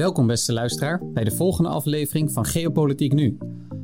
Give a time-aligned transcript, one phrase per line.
[0.00, 3.38] Welkom beste luisteraar bij de volgende aflevering van Geopolitiek Nu.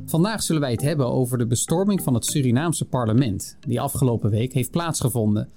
[0.05, 4.53] Vandaag zullen wij het hebben over de bestorming van het Surinaamse parlement, die afgelopen week
[4.53, 5.49] heeft plaatsgevonden.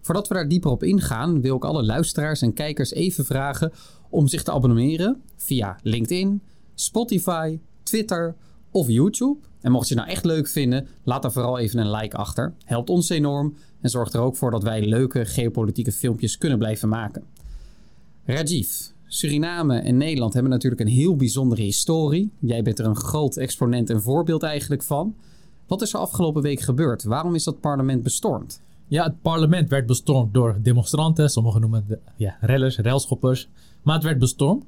[0.00, 3.72] Voordat we daar dieper op ingaan, wil ik alle luisteraars en kijkers even vragen
[4.08, 6.42] om zich te abonneren via LinkedIn,
[6.74, 8.36] Spotify, Twitter
[8.70, 9.38] of YouTube.
[9.60, 12.54] En mocht je het nou echt leuk vinden, laat dan vooral even een like achter.
[12.64, 16.88] Helpt ons enorm en zorgt er ook voor dat wij leuke geopolitieke filmpjes kunnen blijven
[16.88, 17.24] maken.
[18.24, 22.30] Rajiv, Suriname en Nederland hebben natuurlijk een heel bijzondere historie.
[22.38, 25.14] Jij bent er een groot exponent en voorbeeld eigenlijk van.
[25.66, 27.04] Wat is er afgelopen week gebeurd?
[27.04, 28.62] Waarom is dat parlement bestormd?
[28.88, 31.30] Ja, het parlement werd bestormd door demonstranten.
[31.30, 33.48] Sommigen noemen het ja, rellers, railschoppers.
[33.82, 34.64] Maar het werd bestormd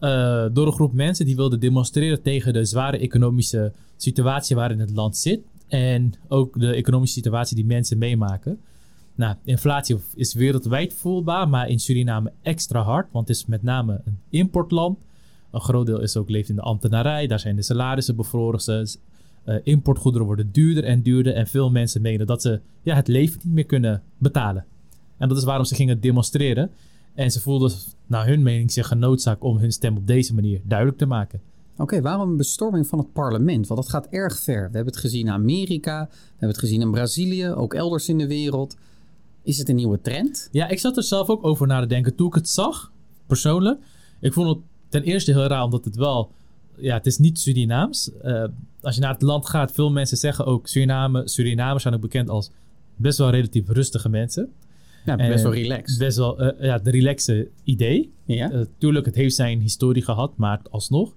[0.00, 4.90] uh, door een groep mensen die wilden demonstreren tegen de zware economische situatie waarin het
[4.90, 5.40] land zit.
[5.68, 8.60] En ook de economische situatie die mensen meemaken.
[9.16, 14.00] Nou, inflatie is wereldwijd voelbaar, maar in Suriname extra hard, want het is met name
[14.04, 14.98] een importland.
[15.50, 18.88] Een groot deel is ook leeft in de ambtenarij, daar zijn de salarissen bevroren.
[19.46, 23.40] Uh, importgoederen worden duurder en duurder en veel mensen menen dat ze ja, het leven
[23.44, 24.64] niet meer kunnen betalen.
[25.16, 26.70] En dat is waarom ze gingen demonstreren.
[27.14, 27.72] En ze voelden,
[28.06, 31.40] naar hun mening, zich genoodzaakt om hun stem op deze manier duidelijk te maken.
[31.76, 33.66] Oké, waarom een bestorming van het parlement?
[33.66, 34.56] Want dat gaat erg ver.
[34.56, 38.18] We hebben het gezien in Amerika, we hebben het gezien in Brazilië, ook elders in
[38.18, 38.76] de wereld.
[39.46, 40.48] Is het een nieuwe trend?
[40.52, 42.92] Ja, ik zat er zelf ook over na te denken toen ik het zag,
[43.26, 43.80] persoonlijk.
[44.20, 46.30] Ik vond het ten eerste heel raar, omdat het wel...
[46.76, 48.10] Ja, het is niet Surinaams.
[48.24, 48.44] Uh,
[48.80, 50.66] als je naar het land gaat, veel mensen zeggen ook...
[50.66, 52.50] Suriname, Surinamers zijn ook bekend als
[52.96, 54.52] best wel relatief rustige mensen.
[55.04, 55.98] Ja, best wel relaxed.
[55.98, 58.12] Best wel uh, ja, de relaxe idee.
[58.24, 58.52] Ja.
[58.52, 61.14] Uh, tuurlijk, het heeft zijn historie gehad, maar alsnog.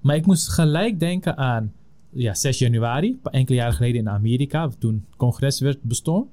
[0.00, 1.72] Maar ik moest gelijk denken aan
[2.10, 6.28] ja, 6 januari, enkele jaren geleden in Amerika, toen het congres werd bestormd.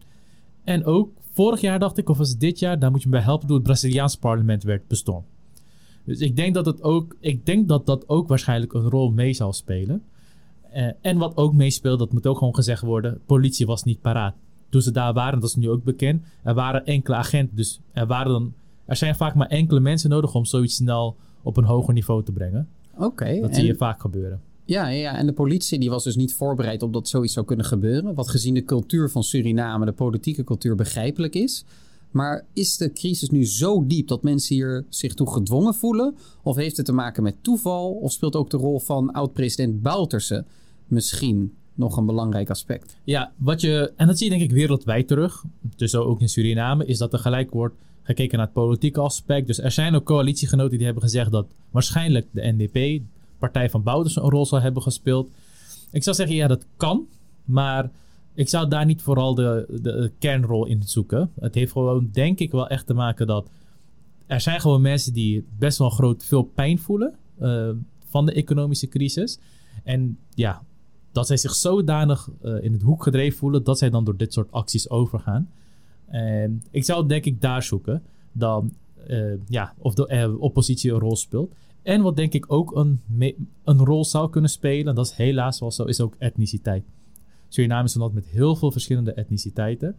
[0.64, 3.16] En ook vorig jaar dacht ik, of was het dit jaar, daar moet je me
[3.16, 5.26] bij helpen, toen het Braziliaans parlement werd bestormd.
[6.04, 9.34] Dus ik denk dat, het ook, ik denk dat dat ook waarschijnlijk een rol mee
[9.34, 10.04] zal spelen.
[10.76, 14.36] Uh, en wat ook meespeelt, dat moet ook gewoon gezegd worden, politie was niet paraat.
[14.70, 17.56] Toen ze daar waren, dat is nu ook bekend, er waren enkele agenten.
[17.56, 18.54] Dus er, waren dan,
[18.86, 22.32] er zijn vaak maar enkele mensen nodig om zoiets snel op een hoger niveau te
[22.32, 22.68] brengen.
[22.98, 23.40] Oké.
[23.40, 24.42] dat zie je vaak gebeuren.
[24.66, 27.66] Ja, ja, en de politie die was dus niet voorbereid op dat zoiets zou kunnen
[27.66, 28.14] gebeuren.
[28.14, 31.66] Wat gezien de cultuur van Suriname, de politieke cultuur, begrijpelijk is.
[32.12, 36.16] Maar is de crisis nu zo diep dat mensen hier zich toe gedwongen voelen?
[36.44, 37.92] Of heeft het te maken met toeval?
[37.92, 40.46] Of speelt ook de rol van oud-president Bouterse
[40.88, 42.96] misschien nog een belangrijk aspect?
[43.04, 45.44] Ja, wat je, en dat zie je denk ik wereldwijd terug,
[45.76, 49.48] dus ook in Suriname, is dat er gelijk wordt gekeken naar het politieke aspect.
[49.48, 53.02] Dus er zijn ook coalitiegenoten die hebben gezegd dat waarschijnlijk de NDP,
[53.42, 55.30] partij van Bouders, een rol zal hebben gespeeld.
[55.92, 57.08] Ik zou zeggen, ja, dat kan.
[57.46, 57.92] Maar
[58.34, 61.32] ik zou daar niet vooral de, de kernrol in zoeken.
[61.40, 63.50] Het heeft gewoon, denk ik, wel echt te maken dat
[64.26, 67.70] er zijn gewoon mensen die best wel groot veel pijn voelen uh,
[68.06, 69.40] van de economische crisis.
[69.84, 70.64] En ja,
[71.12, 74.34] dat zij zich zodanig uh, in het hoek gedreven voelen dat zij dan door dit
[74.34, 75.50] soort acties overgaan.
[76.08, 78.74] En ik zou denk ik daar zoeken dan
[79.08, 81.54] uh, ja, of de oppositie een rol speelt.
[81.84, 83.00] En wat denk ik ook een,
[83.64, 86.84] een rol zou kunnen spelen, dat is helaas wel zo, is ook etniciteit.
[87.48, 89.96] Suriname is een land met heel veel verschillende etniciteiten.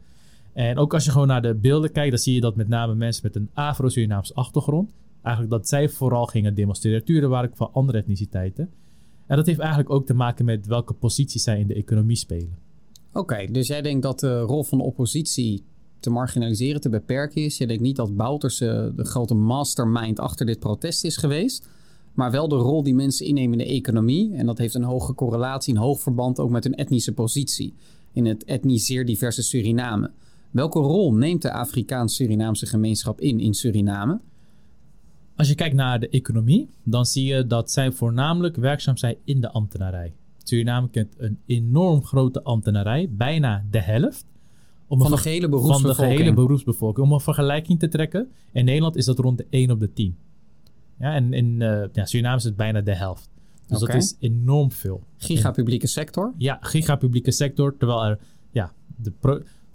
[0.52, 2.94] En ook als je gewoon naar de beelden kijkt, dan zie je dat met name
[2.94, 7.28] mensen met een Afro-Surinaamse achtergrond, eigenlijk dat zij vooral gingen demonstreren.
[7.28, 8.70] Waren van andere etniciteiten.
[9.26, 12.58] En dat heeft eigenlijk ook te maken met welke posities zij in de economie spelen.
[13.12, 15.64] Oké, dus jij denkt dat de rol van de oppositie
[16.02, 17.58] te marginaliseren, te beperken is.
[17.58, 21.68] Je denkt niet dat Bouters de grote mastermind achter dit protest is geweest.
[22.14, 24.34] Maar wel de rol die mensen innemen in de economie.
[24.34, 27.74] En dat heeft een hoge correlatie, een hoog verband ook met hun etnische positie.
[28.12, 30.10] In het etnisch zeer diverse Suriname.
[30.50, 34.20] Welke rol neemt de Afrikaans-Surinaamse gemeenschap in in Suriname?
[35.36, 39.40] Als je kijkt naar de economie, dan zie je dat zij voornamelijk werkzaam zijn in
[39.40, 40.14] de ambtenarij.
[40.42, 44.26] Suriname kent een enorm grote ambtenarij, bijna de helft
[45.00, 45.96] van de gehele beroepsbevolking.
[45.96, 47.06] Van de gehele beroepsbevolking.
[47.06, 48.30] Om een vergelijking te trekken.
[48.52, 50.16] In Nederland is dat rond de 1 op de 10.
[50.98, 53.30] Ja, en in uh, ja, Suriname is het bijna de helft.
[53.66, 55.02] Dus dat is enorm veel.
[55.16, 56.32] Gigapublieke sector?
[56.38, 57.76] Ja, gigapublieke sector.
[57.76, 58.18] Terwijl er,
[58.50, 59.12] ja, de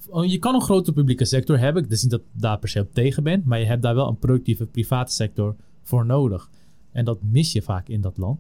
[0.10, 1.84] oh, je kan een grote publieke sector hebben.
[1.84, 3.42] Ik dus niet dat ik daar per se op tegen ben.
[3.46, 6.50] Maar je hebt daar wel een productieve private sector voor nodig.
[6.92, 8.40] En dat mis je vaak in dat land.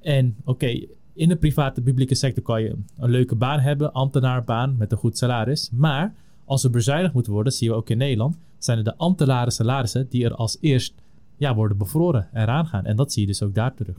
[0.00, 4.92] En oké, in de private publieke sector kan je een leuke baan hebben, ambtenaarbaan met
[4.92, 5.70] een goed salaris.
[5.72, 6.14] Maar
[6.44, 10.08] als er bezuinigd moet worden, zien we ook in Nederland, zijn het de ambtenaren salarissen
[10.08, 10.94] die er als eerst
[11.36, 12.84] ja, worden bevroren en eraan gaan.
[12.84, 13.96] En dat zie je dus ook daar terug.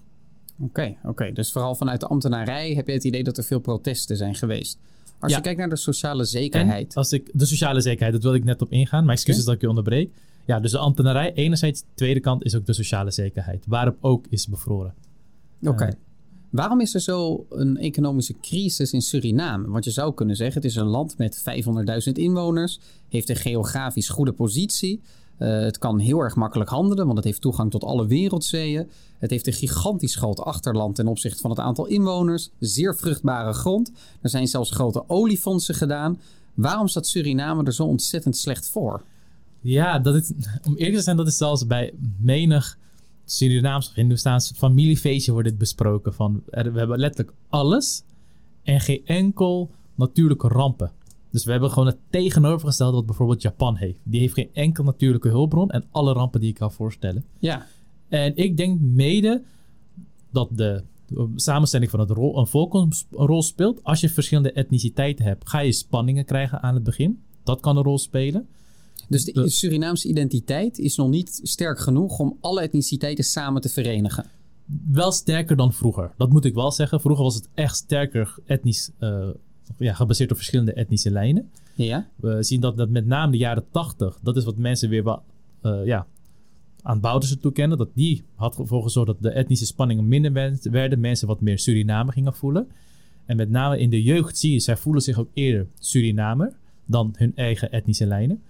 [0.59, 1.31] Oké, oké.
[1.31, 4.79] Dus vooral vanuit de ambtenarij heb je het idee dat er veel protesten zijn geweest.
[5.19, 6.95] Als je kijkt naar de sociale zekerheid.
[6.95, 9.05] als ik, de sociale zekerheid, dat wil ik net op ingaan.
[9.05, 10.11] Maar excuses dat ik je onderbreek.
[10.45, 11.81] Ja, dus de ambtenarij enerzijds.
[11.81, 13.65] De tweede kant is ook de sociale zekerheid.
[13.67, 14.93] Waarop ook is bevroren.
[15.61, 15.89] Oké.
[16.49, 19.67] Waarom is er zo een economische crisis in Suriname?
[19.67, 21.43] Want je zou kunnen zeggen, het is een land met
[22.07, 22.79] 500.000 inwoners,
[23.09, 25.01] heeft een geografisch goede positie.
[25.37, 28.89] Eh, het kan heel erg makkelijk handelen, want het heeft toegang tot alle wereldzeeën.
[29.17, 32.49] Het heeft een gigantisch groot achterland ten opzichte van het aantal inwoners.
[32.59, 33.91] Zeer vruchtbare grond.
[34.21, 36.19] Er zijn zelfs grote oliefondsen gedaan.
[36.53, 39.03] Waarom staat Suriname er zo ontzettend slecht voor?
[39.61, 40.31] Ja, dat is,
[40.67, 42.77] om eerlijk te zijn, dat is zelfs bij menig
[43.29, 46.13] Surinaams of Hindoestaans familiefeestje wordt dit besproken.
[46.13, 48.03] Van, er- we hebben letterlijk alles
[48.63, 50.91] en geen enkel natuurlijke rampen.
[51.31, 53.99] Dus we hebben gewoon het tegenovergestelde wat bijvoorbeeld Japan heeft.
[54.03, 57.25] Die heeft geen enkel natuurlijke hulpbron en alle rampen die ik kan voorstellen.
[57.39, 57.65] Ja,
[58.09, 59.43] En ik denk mede
[60.31, 60.83] dat de
[61.35, 63.83] samenstelling van het rol, een volk een sp- een rol speelt.
[63.83, 67.21] Als je verschillende etniciteiten hebt, ga je spanningen krijgen aan het begin.
[67.43, 68.47] Dat kan een rol spelen.
[69.07, 73.69] Dus de, De- Surinaamse identiteit is nog niet sterk genoeg om alle etniciteiten samen te
[73.69, 74.25] verenigen.
[74.91, 76.11] Wel sterker dan vroeger.
[76.17, 77.01] Dat moet ik wel zeggen.
[77.01, 79.27] Vroeger was het echt sterker etnisch, eh,
[79.77, 81.49] ja, gebaseerd op verschillende etnische lijnen.
[81.75, 85.03] Ja, We zien dat, dat met name de jaren 80, dat is wat mensen weer
[85.03, 85.21] wel,
[85.61, 86.05] eh, ja,
[86.81, 87.77] aan Bouterse toekennen.
[87.77, 90.99] Dat die had ervoor gezorgd dat de etnische spanningen minder werd- werden.
[90.99, 92.67] Mensen wat meer Suriname gingen voelen.
[93.25, 96.53] En met name in de jeugd zie je, zij voelen zich ook eerder Surinamer
[96.85, 98.41] dan hun eigen etnische lijnen.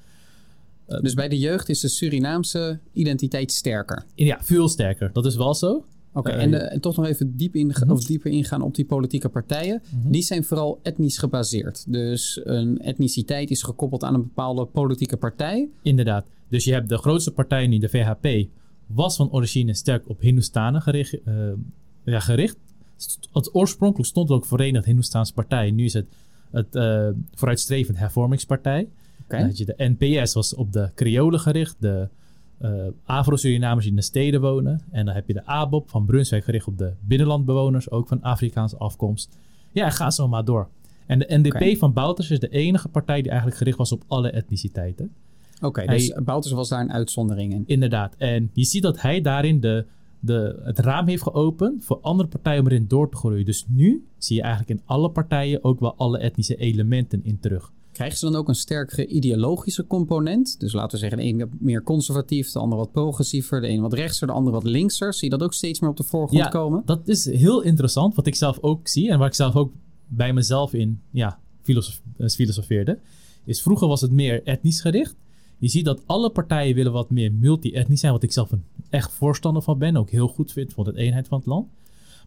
[0.87, 4.05] Dus bij de jeugd is de Surinaamse identiteit sterker.
[4.15, 5.09] Ja, veel sterker.
[5.13, 5.85] Dat is wel zo.
[6.13, 7.93] Oké, Eh, en, eh, en toch nog even diep inga- Mhm.
[7.93, 9.81] of dieper ingaan op die politieke partijen.
[10.01, 10.11] Mhm.
[10.11, 11.91] Die zijn vooral etnisch gebaseerd.
[11.91, 15.69] Dus een etniciteit is gekoppeld aan een bepaalde politieke partij.
[15.81, 16.25] Inderdaad.
[16.49, 18.49] Dus je hebt de grootste partij nu, de VHP,
[18.87, 21.17] was van origine sterk op Hindoestanen gericht.
[21.25, 21.33] eh,
[22.03, 22.57] ja, gericht.
[23.33, 25.71] Het oorspronkelijk stond ook Verenigd Hindoestaanse Partij.
[25.71, 26.05] Nu is het
[26.51, 28.87] het eh, Vooruitstrevend Hervormingspartij.
[29.27, 31.75] Dan had je de NPS was op de Creolen gericht.
[31.79, 32.09] De
[32.57, 34.81] eh Afro-Surinamers die in de steden wonen.
[34.91, 37.91] En dan heb je de ABOP van Brunswijk gericht op de binnenlandbewoners.
[37.91, 39.37] Ook van Afrikaanse afkomst.
[39.71, 40.69] Ja, ga zo maar door.
[41.05, 44.29] En de NDP van Bouters is de enige partij die eigenlijk gericht was op alle
[44.29, 45.11] etniciteiten.
[45.61, 47.63] Oké, dus Bouters was daar een uitzondering in.
[47.65, 48.15] Inderdaad.
[48.17, 49.85] En je ziet dat hij daarin de,
[50.19, 53.45] de, het raam heeft geopend voor andere partijen om erin door te groeien.
[53.45, 57.71] Dus nu zie je eigenlijk in alle partijen ook wel alle etnische elementen in terug.
[57.97, 60.59] Krijgen ze dan ook een sterkere ideologische component?
[60.59, 63.81] Dus laten we zeggen, de een wat meer conservatief, de ander wat progressiever, de een
[63.81, 65.13] wat rechtser, de ander wat linkser.
[65.13, 66.49] Zie je dat ook steeds meer op de voorgrond Ja.
[66.49, 66.81] komen?
[66.85, 69.73] Dat is heel interessant, wat ik zelf ook zie en waar ik zelf ook
[70.07, 72.99] bij mezelf in ja, filosof, eh, filosofeerde.
[73.45, 75.15] Is vroeger was het meer etnisch gericht.
[75.57, 79.11] Je ziet dat alle partijen willen wat meer multi-etnisch zijn, wat ik zelf een echt
[79.11, 79.97] voorstander van ben.
[79.97, 81.67] Ook heel goed vind voor de eenheid van het land.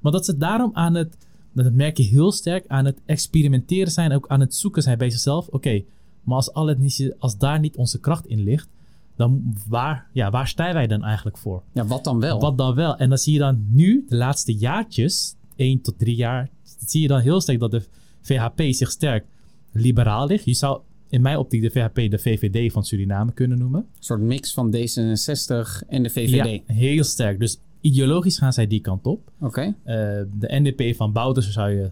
[0.00, 1.16] Maar dat ze daarom aan het,
[1.52, 4.12] dat merk je heel sterk, aan het experimenteren zijn.
[4.12, 5.48] Ook aan het zoeken zijn bij zichzelf.
[5.48, 5.82] Oké,
[6.22, 8.68] maar als, alle etnische, als daar niet onze kracht in ligt,
[9.16, 11.62] dan waar, ja, waar staan wij dan eigenlijk voor?
[11.72, 12.40] Ja, wat dan wel?
[12.40, 12.96] Wat dan wel?
[12.96, 16.50] En dan zie je dan nu, de laatste jaartjes, 1 tot 3 jaar,
[16.86, 17.82] zie je dan heel sterk dat de
[18.20, 19.26] VHP zich sterk
[19.72, 20.44] liberaal ligt.
[20.44, 23.80] Je zou in mijn optiek de VHP de VVD van Suriname kunnen noemen.
[23.80, 26.62] Een soort mix van D66 en de VVD.
[26.66, 27.38] Ja, heel sterk.
[27.38, 29.30] Dus ideologisch gaan zij die kant op.
[29.40, 29.94] Oké, Eh,
[30.38, 31.90] de NDP van Bouters zou je,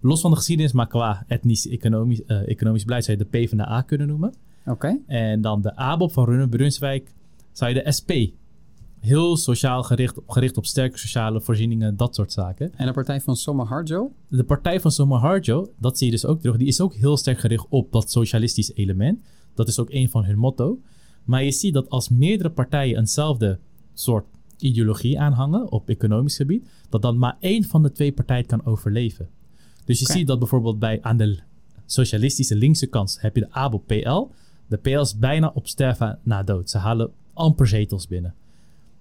[0.00, 4.06] los van de geschiedenis, maar qua etnisch-economisch eh, economisch beleid, zou je de PvdA kunnen
[4.06, 4.34] noemen.
[4.66, 4.98] oké.
[5.06, 7.14] En dan de ABOP van Runnen Brunswijk
[7.52, 8.10] zou je de SP.
[9.00, 12.72] Heel sociaal gericht, gericht op sterke sociale voorzieningen, dat soort zaken.
[12.76, 14.12] En de partij van Soma Harjo?
[14.28, 17.16] De partij van Soma Harjo, dat zie je dus ook terug, die is ook heel
[17.16, 19.18] sterk gericht op dat socialistisch element.
[19.54, 20.78] Dat is ook een van hun motto.
[21.24, 23.58] Maar je ziet dat als meerdere partijen eenzelfde
[23.94, 24.26] soort
[24.58, 29.28] ideologie aanhangen op economisch gebied, dat dan maar één van de twee partijen kan overleven.
[29.84, 31.38] Dus je ziet dat bijvoorbeeld bij aan de
[31.86, 34.28] socialistische linkse kant heb je de ABO PL.
[34.66, 36.70] De PL is bijna op sterven na dood.
[36.70, 38.34] Ze halen amper zetels binnen.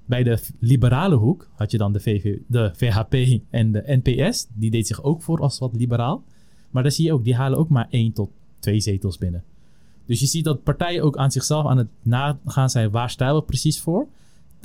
[0.06, 4.48] Bij de liberale hoek had je dan de, VV, de VHP en de NPS.
[4.54, 6.24] Die deed zich ook voor als wat liberaal.
[6.70, 9.44] Maar daar zie je ook, die halen ook maar één tot twee zetels binnen.
[10.06, 13.42] Dus je ziet dat partijen ook aan zichzelf aan het nagaan zijn waar staan we
[13.42, 14.08] precies voor.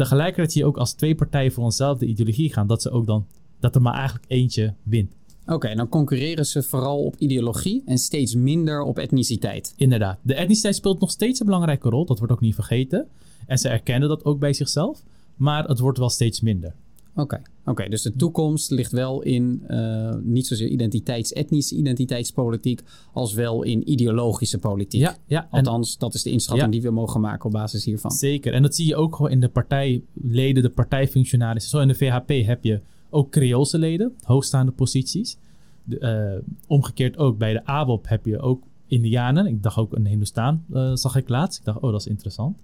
[0.01, 3.27] Tegelijkertijd zie je ook als twee partijen voor eenzelfde ideologie gaan, dat ze ook dan
[3.59, 5.13] dat er maar eigenlijk eentje wint.
[5.47, 9.75] Oké, dan concurreren ze vooral op ideologie en steeds minder op etniciteit.
[9.77, 10.19] Inderdaad.
[10.23, 12.07] De etniciteit speelt nog steeds een belangrijke rol.
[12.07, 13.09] Dat wordt ook niet vergeten.
[13.47, 15.03] En ze erkennen dat ook bij zichzelf.
[15.37, 16.75] Maar het wordt wel steeds minder.
[17.15, 17.89] Oké, oké.
[17.89, 22.81] dus de toekomst ligt wel in eh, niet zozeer identiteits, etnische identiteitspolitiek,
[23.13, 25.01] als wel in ideologische politiek.
[25.01, 25.43] Ja, ja.
[25.51, 26.81] En Althans, dat is de inschatting Ja.
[26.81, 28.11] die we mogen maken op basis hiervan.
[28.11, 28.53] zeker.
[28.53, 31.71] En dat zie je ook gewoon in de partijleden, de partijfunctionarissen.
[31.71, 35.37] Zo in de VHP heb je ook Creoolse leden, hoogstaande posities.
[35.85, 39.47] De, eh, omgekeerd ook bij de ABOP heb je ook Indianen.
[39.47, 41.59] Ik dacht ook een Hindoestaan, eh, zag ik laatst.
[41.59, 42.59] Ik dacht, oh, dat is interessant.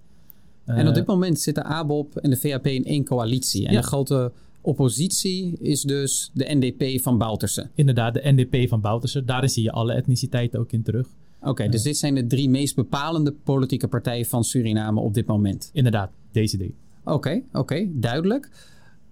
[0.65, 3.67] En op dit moment zitten ABOP en de VAP in één coalitie.
[3.67, 3.81] En Ja.
[3.81, 4.31] de grote
[4.67, 7.69] oppositie is dus de NDP van Bouterse.
[7.73, 9.25] Inderdaad, de NDP van Bouterse.
[9.25, 11.07] Daarin zie je alle etniciteiten ook in terug.
[11.41, 15.69] Oké, dus dit zijn de drie meest bepalende politieke partijen van Suriname op dit moment.
[15.73, 16.73] Inderdaad, deze ding.
[17.03, 18.49] Oké, oké, duidelijk.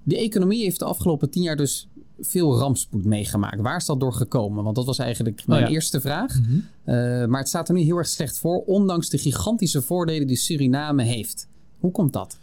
[0.03, 1.88] De economie heeft de afgelopen tien jaar dus
[2.19, 3.62] veel rampspoed meegemaakt.
[3.62, 4.63] Waar is dat door gekomen?
[4.63, 5.69] Want dat was eigenlijk mijn ja.
[5.69, 6.39] eerste vraag.
[6.83, 6.95] Eh,
[7.25, 11.03] maar het staat er nu heel erg slecht voor, ondanks de gigantische voordelen die Suriname
[11.03, 11.47] heeft.
[11.79, 12.38] Hoe komt dat?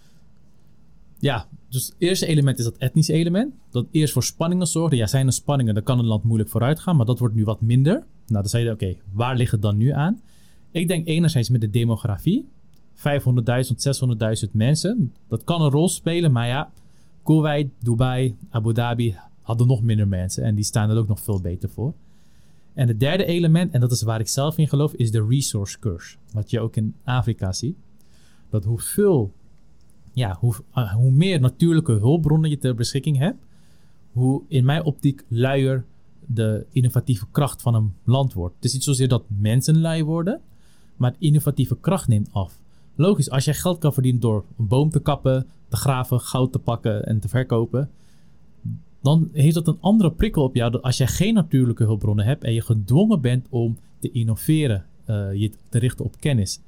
[1.22, 3.54] Ja, dus het eerste element is dat etnische element.
[3.70, 4.96] Dat eerst voor spanningen zorgde.
[4.96, 6.96] Ja, zijn er spanningen, dan kan een land moeilijk vooruit gaan.
[6.96, 7.92] Maar dat wordt nu wat minder.
[7.94, 10.20] Nou, dan zei je, oké, waar ligt het dan nu aan?
[10.70, 12.48] Ik denk enerzijds met de demografie.
[12.96, 13.02] 500.000,
[14.46, 15.14] 600.000 mensen.
[15.28, 16.70] Dat kan een rol spelen, maar ja,
[17.22, 20.44] Kuwait, Dubai, Abu Dhabi hadden nog minder mensen.
[20.44, 21.94] En die staan er ook nog veel beter voor.
[22.74, 25.78] En het derde element, en dat is waar ik zelf in geloof, is de resource
[25.78, 26.16] curse.
[26.32, 27.76] Wat je ook in Afrika ziet.
[28.50, 29.32] Dat hoeveel
[30.12, 33.44] ja, hoe, uh, hoe meer natuurlijke hulpbronnen je ter beschikking hebt,
[34.12, 35.84] hoe in mijn optiek luier
[36.26, 38.54] de innovatieve kracht van een land wordt.
[38.54, 40.40] Het is niet zozeer dat mensen lui worden,
[40.96, 42.58] maar innovatieve kracht neemt af.
[42.94, 46.58] Logisch, als jij geld kan verdienen door een boom te kappen, te graven, goud te
[46.58, 47.90] pakken en te verkopen,
[49.02, 52.44] dan heeft dat een andere prikkel op jou dan als jij geen natuurlijke hulpbronnen hebt
[52.44, 56.60] en je gedwongen bent om te innoveren, uh, je te richten op kennis.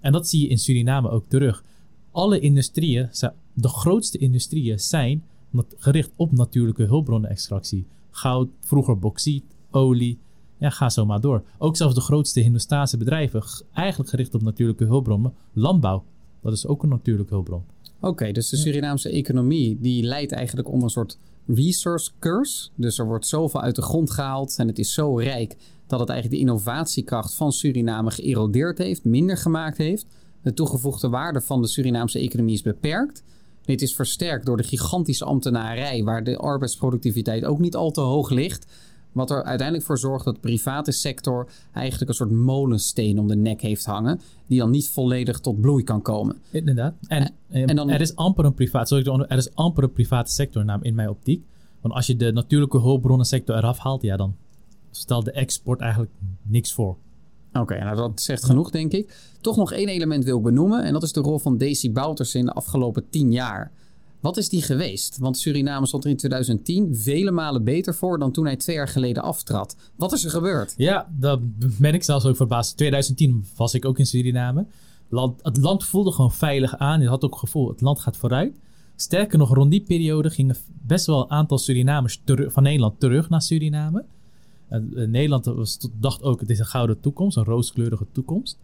[0.00, 1.64] En dat zie je in Suriname ook terug
[2.12, 3.08] alle industrieën,
[3.52, 5.24] de grootste industrieën, zijn
[5.76, 7.86] gericht op natuurlijke hulpbronnenextractie.
[8.10, 10.18] Goud, vroeger bauxiet, olie.
[10.58, 11.42] Ja, ga zo maar door.
[11.58, 13.42] Ook zelfs de grootste Hindoestaanse bedrijven,
[13.72, 15.32] eigenlijk gericht op natuurlijke hulpbronnen.
[15.52, 16.04] Landbouw,
[16.40, 17.62] dat is ook een natuurlijke hulpbron.
[17.96, 22.68] Oké, okay, dus de Surinaamse economie die leidt eigenlijk onder een soort resource curse.
[22.74, 26.08] Dus er wordt zoveel uit de grond gehaald en het is zo rijk dat het
[26.08, 30.06] eigenlijk de innovatiekracht van Suriname geërodeerd heeft, minder gemaakt heeft.
[30.42, 33.22] De toegevoegde waarde van de Surinaamse economie is beperkt.
[33.64, 38.30] Dit is versterkt door de gigantische ambtenarij, waar de arbeidsproductiviteit ook niet al te hoog
[38.30, 38.66] ligt.
[39.12, 43.36] Wat er uiteindelijk voor zorgt dat de private sector eigenlijk een soort molensteen om de
[43.36, 46.36] nek heeft hangen, die dan niet volledig tot bloei kan komen.
[46.50, 46.94] Inderdaad.
[47.06, 50.32] En, en, en dan, er is amper een privaat, sorry, er is amper een private
[50.32, 51.44] sector in mijn optiek.
[51.80, 54.36] Want als je de natuurlijke hulpbronnensector eraf haalt, ja, dan
[54.90, 56.96] stelt de export eigenlijk niks voor.
[57.52, 59.32] Oké, nou dat zegt genoeg, denk ik.
[59.40, 60.84] Toch nog één element wil ik benoemen.
[60.84, 63.72] En dat is de rol van Daisy Bouters in de afgelopen tien jaar.
[64.20, 65.18] Wat is die geweest?
[65.18, 68.88] Want Suriname stond er in 2010 vele malen beter voor dan toen hij twee jaar
[68.88, 69.76] geleden aftrad.
[69.96, 70.74] Wat is er gebeurd?
[70.76, 71.38] Ja, daar
[71.78, 72.76] ben ik zelfs ook verbaasd.
[72.76, 74.66] 2010 was ik ook in Suriname.
[75.08, 77.00] Land, het land voelde gewoon veilig aan.
[77.00, 78.56] Je had ook het gevoel, het land gaat vooruit.
[78.96, 83.42] Sterker nog, rond die periode gingen best wel een aantal Surinamers van Nederland terug naar
[83.42, 84.04] Suriname.
[84.72, 88.58] Uh, Nederland was, dacht ook, het is een gouden toekomst, een rooskleurige toekomst.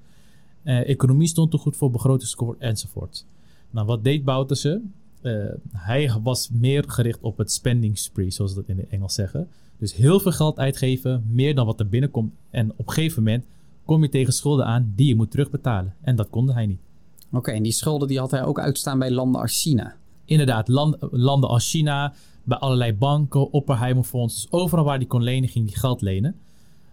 [0.64, 3.24] Uh, economie stond er goed voor, begrotingskort enzovoort.
[3.70, 4.82] Nou, wat deed Bouterse?
[5.22, 9.14] Uh, hij was meer gericht op het spending spree, zoals ze dat in het Engels
[9.14, 9.48] zeggen.
[9.78, 12.32] Dus heel veel geld uitgeven, meer dan wat er binnenkomt.
[12.50, 13.44] En op een gegeven moment
[13.84, 15.94] kom je tegen schulden aan die je moet terugbetalen.
[16.00, 16.80] En dat kon hij niet.
[17.26, 19.96] Oké, okay, en die schulden die had hij ook uitstaan bij landen als China?
[20.24, 22.14] Inderdaad, land, landen als China,
[22.48, 24.34] bij allerlei banken, Oppenheimerfonds.
[24.34, 26.36] Dus overal waar hij kon lenen, ging hij geld lenen.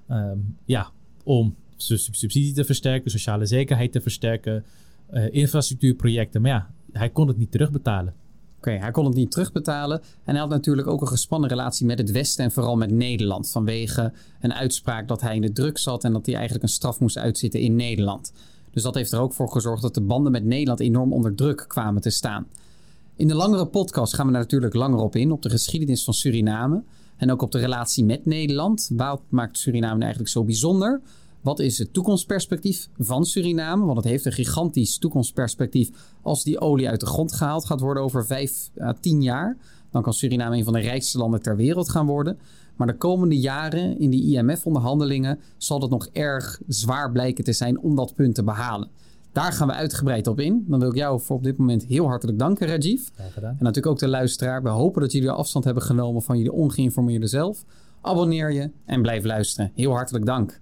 [0.10, 0.90] Um, ja,
[1.24, 4.64] om subsidie te versterken, sociale zekerheid te versterken,
[5.14, 6.42] uh, infrastructuurprojecten.
[6.42, 8.14] Maar ja, hij kon het niet terugbetalen.
[8.58, 10.02] Oké, hij kon het niet terugbetalen.
[10.24, 13.50] En hij had natuurlijk ook een gespannen relatie met het Westen en vooral met Nederland.
[13.50, 17.00] Vanwege een uitspraak dat hij in de druk zat en dat hij eigenlijk een straf
[17.00, 18.34] moest uitzitten in Nederland.
[18.72, 21.66] Dus dat heeft er ook voor gezorgd dat de banden met Nederland enorm onder druk
[21.68, 22.48] kwamen te staan.
[23.18, 26.14] In de langere podcast gaan we daar natuurlijk langer op in, op de geschiedenis van
[26.14, 26.84] Suriname.
[27.18, 28.90] En ook op de relatie met Nederland.
[28.94, 31.02] Wat maakt Suriname nou eigenlijk zo bijzonder?
[31.42, 33.86] Wat is het toekomstperspectief van Suriname?
[33.86, 35.90] Want het heeft een gigantisch toekomstperspectief
[36.22, 39.58] als die olie uit de grond gehaald gaat worden over 5 à 10 jaar.
[39.92, 42.38] Dan kan Suriname een van de rijkste landen ter wereld gaan worden.
[42.76, 47.80] Maar de komende jaren in die IMF-onderhandelingen zal het nog erg zwaar blijken te zijn
[47.80, 48.90] om dat punt te behalen.
[49.36, 50.66] Daar gaan we uitgebreid op in.
[50.68, 53.08] Dan wil ik jou voor op dit moment heel hartelijk danken, Rajiv.
[53.42, 54.64] En natuurlijk ook de luisteraar.
[54.64, 57.66] We hopen dat jullie afstand hebben genomen van jullie ongeïnformeerde zelf.
[58.02, 59.72] Abonneer je en blijf luisteren.
[59.74, 60.62] Heel hartelijk dank.